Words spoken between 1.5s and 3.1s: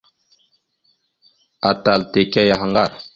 Atal taka yaha ŋgar.